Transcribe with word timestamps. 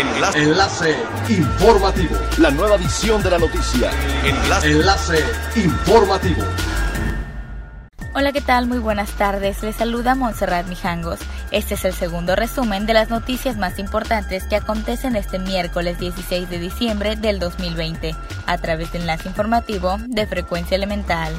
Enlace. 0.00 0.42
Enlace 0.42 0.96
informativo. 1.28 2.16
La 2.38 2.50
nueva 2.50 2.76
edición 2.76 3.22
de 3.22 3.30
la 3.30 3.38
noticia. 3.38 3.90
Enlace. 4.24 4.70
Enlace 4.70 5.24
informativo. 5.56 6.42
Hola, 8.14 8.32
¿qué 8.32 8.40
tal? 8.40 8.66
Muy 8.66 8.78
buenas 8.78 9.10
tardes. 9.10 9.62
Les 9.62 9.76
saluda 9.76 10.14
Montserrat 10.14 10.66
Mijangos. 10.68 11.20
Este 11.50 11.74
es 11.74 11.84
el 11.84 11.92
segundo 11.92 12.34
resumen 12.34 12.86
de 12.86 12.94
las 12.94 13.10
noticias 13.10 13.58
más 13.58 13.78
importantes 13.78 14.44
que 14.44 14.56
acontecen 14.56 15.16
este 15.16 15.38
miércoles 15.38 15.98
16 15.98 16.48
de 16.48 16.58
diciembre 16.58 17.16
del 17.16 17.38
2020 17.38 18.16
a 18.46 18.56
través 18.56 18.90
del 18.92 19.02
enlace 19.02 19.28
informativo 19.28 19.98
de 20.06 20.26
Frecuencia 20.26 20.76
Elemental. 20.76 21.34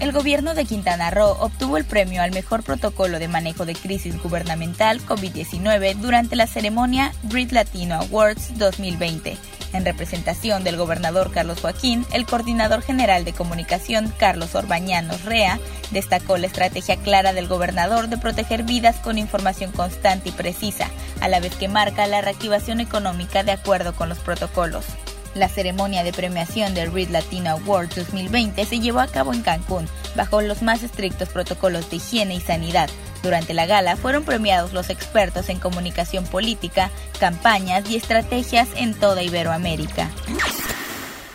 El 0.00 0.10
gobierno 0.10 0.54
de 0.54 0.64
Quintana 0.64 1.10
Roo 1.10 1.36
obtuvo 1.40 1.76
el 1.76 1.84
premio 1.84 2.20
al 2.20 2.32
mejor 2.32 2.64
protocolo 2.64 3.18
de 3.18 3.28
manejo 3.28 3.64
de 3.64 3.74
crisis 3.74 4.20
gubernamental 4.20 5.00
COVID-19 5.00 5.94
durante 5.96 6.34
la 6.34 6.48
ceremonia 6.48 7.12
Brit 7.22 7.52
Latino 7.52 7.94
Awards 7.94 8.58
2020. 8.58 9.36
En 9.72 9.84
representación 9.84 10.62
del 10.62 10.76
gobernador 10.76 11.30
Carlos 11.32 11.60
Joaquín, 11.60 12.04
el 12.12 12.26
coordinador 12.26 12.82
general 12.82 13.24
de 13.24 13.32
comunicación 13.32 14.12
Carlos 14.18 14.54
Orbañanos 14.54 15.24
Rea 15.24 15.58
destacó 15.90 16.38
la 16.38 16.48
estrategia 16.48 16.96
clara 16.96 17.32
del 17.32 17.48
gobernador 17.48 18.08
de 18.08 18.18
proteger 18.18 18.64
vidas 18.64 18.96
con 18.96 19.16
información 19.16 19.72
constante 19.72 20.28
y 20.28 20.32
precisa, 20.32 20.90
a 21.20 21.28
la 21.28 21.40
vez 21.40 21.54
que 21.54 21.68
marca 21.68 22.06
la 22.06 22.20
reactivación 22.20 22.80
económica 22.80 23.42
de 23.42 23.52
acuerdo 23.52 23.94
con 23.94 24.08
los 24.08 24.18
protocolos. 24.18 24.84
La 25.34 25.48
ceremonia 25.48 26.04
de 26.04 26.12
premiación 26.12 26.74
del 26.74 26.92
Read 26.92 27.08
Latino 27.08 27.50
Awards 27.50 27.96
2020 27.96 28.64
se 28.64 28.78
llevó 28.78 29.00
a 29.00 29.08
cabo 29.08 29.32
en 29.32 29.42
Cancún, 29.42 29.88
bajo 30.14 30.40
los 30.40 30.62
más 30.62 30.84
estrictos 30.84 31.28
protocolos 31.28 31.90
de 31.90 31.96
higiene 31.96 32.36
y 32.36 32.40
sanidad. 32.40 32.88
Durante 33.22 33.52
la 33.52 33.66
gala 33.66 33.96
fueron 33.96 34.22
premiados 34.22 34.72
los 34.72 34.90
expertos 34.90 35.48
en 35.48 35.58
comunicación 35.58 36.24
política, 36.24 36.90
campañas 37.18 37.90
y 37.90 37.96
estrategias 37.96 38.68
en 38.76 38.94
toda 38.94 39.22
Iberoamérica. 39.22 40.08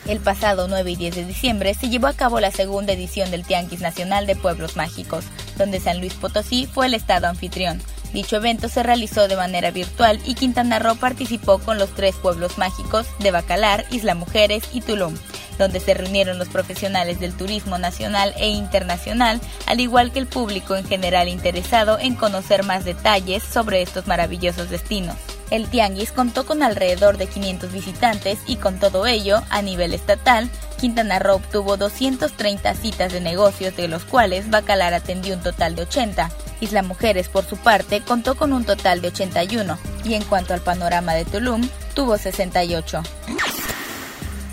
El 0.08 0.20
pasado 0.20 0.68
9 0.68 0.92
y 0.92 0.96
10 0.96 1.16
de 1.16 1.26
diciembre 1.26 1.74
se 1.74 1.90
llevó 1.90 2.08
a 2.08 2.14
cabo 2.14 2.40
la 2.40 2.52
segunda 2.52 2.94
edición 2.94 3.30
del 3.32 3.46
Tianguis 3.46 3.82
Nacional 3.82 4.26
de 4.28 4.36
Pueblos 4.36 4.78
Mágicos, 4.78 5.26
donde 5.58 5.80
San 5.80 6.00
Luis 6.00 6.14
Potosí 6.14 6.68
fue 6.68 6.86
el 6.86 6.94
estado 6.94 7.28
anfitrión. 7.28 7.82
Dicho 8.14 8.38
evento 8.38 8.70
se 8.70 8.82
realizó 8.82 9.28
de 9.28 9.36
manera 9.36 9.70
virtual 9.70 10.20
y 10.26 10.34
Quintana 10.34 10.80
Roo 10.80 10.96
participó 10.96 11.60
con 11.60 11.78
los 11.78 11.94
tres 11.94 12.16
pueblos 12.16 12.58
mágicos 12.58 13.06
de 13.20 13.32
Bacalar, 13.32 13.86
Isla 13.92 14.16
Mujeres 14.16 14.64
y 14.74 14.82
Tulum, 14.82 15.16
donde 15.60 15.80
se 15.80 15.94
reunieron 15.94 16.40
los 16.40 16.50
profesionales 16.50 17.20
del 17.20 17.36
turismo 17.36 17.78
nacional 17.78 18.34
e 18.38 18.48
internacional, 18.48 19.40
al 19.68 19.80
igual 19.80 20.12
que 20.12 20.20
el 20.20 20.26
público 20.26 20.76
en 20.76 20.88
general 20.88 21.28
interesado 21.28 22.00
en 22.00 22.16
conocer 22.16 22.64
más 22.64 22.84
detalles 22.84 23.44
sobre 23.44 23.84
estos 23.84 24.08
maravillosos 24.08 24.72
destinos. 24.72 25.16
El 25.52 25.68
Tianguis 25.68 26.12
contó 26.12 26.46
con 26.46 26.64
alrededor 26.64 27.18
de 27.18 27.28
500 27.28 27.72
visitantes 27.72 28.40
y 28.48 28.58
con 28.58 28.80
todo 28.80 29.06
ello, 29.06 29.42
a 29.50 29.62
nivel 29.62 29.94
estatal, 29.94 30.50
Quintana 30.80 31.20
Roo 31.20 31.36
obtuvo 31.36 31.76
230 31.76 32.74
citas 32.76 33.12
de 33.12 33.20
negocios, 33.20 33.76
de 33.76 33.88
los 33.88 34.06
cuales 34.06 34.50
Bacalar 34.50 34.94
atendió 34.94 35.36
un 35.36 35.42
total 35.42 35.76
de 35.76 35.84
80. 35.84 36.30
Isla 36.62 36.84
Mujeres, 36.84 37.30
por 37.30 37.46
su 37.46 37.58
parte, 37.58 38.02
contó 38.02 38.36
con 38.36 38.54
un 38.54 38.66
total 38.66 39.02
de 39.02 39.10
81, 39.10 39.78
y 40.04 40.14
en 40.14 40.24
cuanto 40.24 40.54
al 40.54 40.62
panorama 40.62 41.14
de 41.14 41.26
Tulum, 41.26 41.68
tuvo 41.94 42.18
68. 42.18 43.04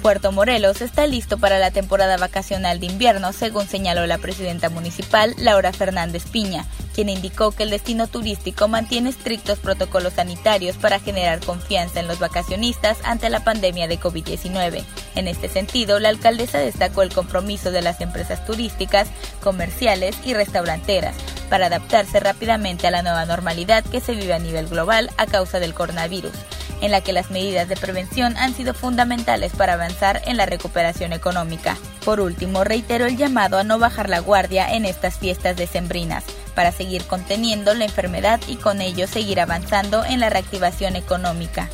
Puerto 0.07 0.31
Morelos 0.31 0.83
está 0.83 1.05
listo 1.09 1.37
para 1.37 1.59
la 1.59 1.73
temporada 1.73 2.17
vacacional 2.17 2.79
de 2.79 2.87
invierno, 2.87 3.33
según 3.33 3.67
señaló 3.67 4.07
la 4.07 4.19
presidenta 4.19 4.69
municipal, 4.69 5.35
Laura 5.37 5.73
Fernández 5.73 6.27
Piña, 6.31 6.65
quien 6.95 7.09
indicó 7.09 7.51
que 7.51 7.65
el 7.65 7.71
destino 7.71 8.07
turístico 8.07 8.69
mantiene 8.69 9.11
estrictos 9.11 9.59
protocolos 9.59 10.13
sanitarios 10.13 10.77
para 10.77 11.01
generar 11.01 11.41
confianza 11.41 11.99
en 11.99 12.07
los 12.07 12.21
vacacionistas 12.21 12.99
ante 13.03 13.31
la 13.31 13.43
pandemia 13.43 13.89
de 13.89 13.99
COVID-19. 13.99 14.85
En 15.17 15.27
este 15.27 15.49
sentido, 15.49 15.99
la 15.99 16.11
alcaldesa 16.11 16.59
destacó 16.59 17.03
el 17.03 17.13
compromiso 17.13 17.73
de 17.73 17.83
las 17.83 18.01
empresas 18.01 18.47
turísticas, 18.47 19.09
comerciales 19.43 20.15
y 20.25 20.35
restauranteras 20.35 21.17
para 21.47 21.67
adaptarse 21.67 22.21
rápidamente 22.21 22.87
a 22.87 22.91
la 22.91 23.03
nueva 23.03 23.25
normalidad 23.25 23.85
que 23.85 24.01
se 24.01 24.15
vive 24.15 24.35
a 24.35 24.39
nivel 24.39 24.69
global 24.69 25.11
a 25.17 25.27
causa 25.27 25.59
del 25.61 25.75
coronavirus, 25.75 26.33
en 26.81 26.91
la 26.91 27.01
que 27.01 27.13
las 27.13 27.31
medidas 27.31 27.69
de 27.69 27.77
prevención 27.77 28.37
han 28.37 28.55
sido 28.55 28.75
fundamentales 28.75 29.53
para 29.53 29.75
avanzar 29.75 30.23
en 30.27 30.37
la 30.37 30.47
recuperación 30.47 31.13
económica. 31.13 31.77
Por 32.05 32.21
último, 32.21 32.65
reitero 32.65 33.07
el 33.07 33.17
llamado 33.17 33.59
a 33.59 33.65
no 33.65 33.79
bajar 33.79 34.09
la 34.11 34.21
guardia 34.21 34.75
en 34.75 34.85
estas 34.85 35.19
fiestas 35.19 35.57
decembrinas, 35.57 36.25
para 36.55 36.73
seguir 36.73 37.05
conteniendo 37.05 37.75
la 37.75 37.85
enfermedad 37.85 38.41
y 38.47 38.57
con 38.57 38.81
ello 38.81 39.07
seguir 39.07 39.41
avanzando 39.41 40.05
en 40.05 40.21
la 40.21 40.31
reactivación 40.31 40.97
económica. 40.97 41.69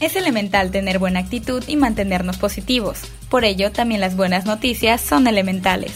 Es 0.00 0.14
elemental 0.14 0.70
tener 0.70 0.98
buena 0.98 1.20
actitud 1.20 1.64
y 1.66 1.76
mantenernos 1.76 2.36
positivos. 2.36 3.00
Por 3.30 3.44
ello, 3.44 3.72
también 3.72 4.00
las 4.00 4.14
buenas 4.14 4.44
noticias 4.44 5.00
son 5.00 5.26
elementales. 5.26 5.92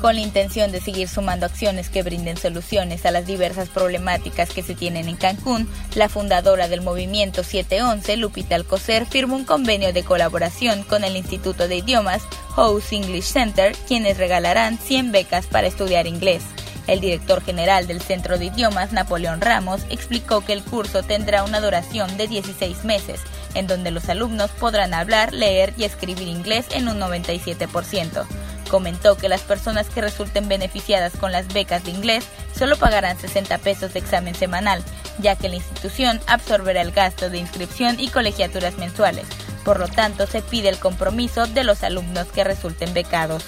Con 0.00 0.14
la 0.14 0.20
intención 0.20 0.72
de 0.72 0.80
seguir 0.80 1.08
sumando 1.08 1.46
acciones 1.46 1.88
que 1.88 2.02
brinden 2.02 2.36
soluciones 2.36 3.06
a 3.06 3.10
las 3.10 3.26
diversas 3.26 3.70
problemáticas 3.70 4.50
que 4.50 4.62
se 4.62 4.74
tienen 4.74 5.08
en 5.08 5.16
Cancún, 5.16 5.68
la 5.94 6.08
fundadora 6.08 6.68
del 6.68 6.82
movimiento 6.82 7.42
711, 7.42 8.16
Lupita 8.18 8.56
Alcocer, 8.56 9.06
firmó 9.06 9.36
un 9.36 9.44
convenio 9.44 9.92
de 9.92 10.04
colaboración 10.04 10.82
con 10.82 11.02
el 11.02 11.16
Instituto 11.16 11.66
de 11.66 11.76
Idiomas 11.76 12.22
House 12.54 12.92
English 12.92 13.24
Center, 13.24 13.74
quienes 13.88 14.18
regalarán 14.18 14.78
100 14.78 15.12
becas 15.12 15.46
para 15.46 15.66
estudiar 15.66 16.06
inglés. 16.06 16.42
El 16.86 17.00
director 17.00 17.42
general 17.42 17.86
del 17.86 18.00
Centro 18.00 18.38
de 18.38 18.46
Idiomas, 18.46 18.92
Napoleón 18.92 19.40
Ramos, 19.40 19.82
explicó 19.90 20.44
que 20.44 20.52
el 20.52 20.62
curso 20.62 21.02
tendrá 21.02 21.42
una 21.42 21.60
duración 21.60 22.16
de 22.16 22.28
16 22.28 22.84
meses, 22.84 23.20
en 23.54 23.66
donde 23.66 23.90
los 23.90 24.08
alumnos 24.08 24.50
podrán 24.52 24.94
hablar, 24.94 25.32
leer 25.32 25.74
y 25.76 25.84
escribir 25.84 26.28
inglés 26.28 26.66
en 26.70 26.88
un 26.88 27.00
97%. 27.00 28.26
Comentó 28.68 29.16
que 29.16 29.28
las 29.28 29.42
personas 29.42 29.88
que 29.88 30.00
resulten 30.00 30.48
beneficiadas 30.48 31.16
con 31.16 31.32
las 31.32 31.52
becas 31.52 31.84
de 31.84 31.92
inglés 31.92 32.26
solo 32.56 32.76
pagarán 32.76 33.18
60 33.18 33.58
pesos 33.58 33.92
de 33.92 34.00
examen 34.00 34.34
semanal, 34.34 34.82
ya 35.18 35.36
que 35.36 35.48
la 35.48 35.56
institución 35.56 36.20
absorberá 36.26 36.82
el 36.82 36.92
gasto 36.92 37.30
de 37.30 37.38
inscripción 37.38 38.00
y 38.00 38.08
colegiaturas 38.08 38.76
mensuales. 38.78 39.26
Por 39.64 39.78
lo 39.78 39.88
tanto, 39.88 40.26
se 40.26 40.42
pide 40.42 40.68
el 40.68 40.78
compromiso 40.78 41.46
de 41.46 41.64
los 41.64 41.82
alumnos 41.82 42.26
que 42.28 42.44
resulten 42.44 42.92
becados. 42.94 43.44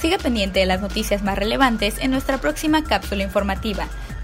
Siga 0.00 0.18
pendiente 0.18 0.60
de 0.60 0.66
las 0.66 0.80
noticias 0.80 1.22
más 1.22 1.38
relevantes 1.38 1.98
en 1.98 2.10
nuestra 2.10 2.38
próxima 2.38 2.84
cápsula 2.84 3.22
informativa. 3.22 3.88